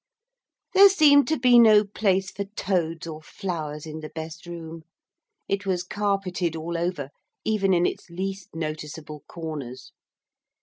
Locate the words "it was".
5.47-5.83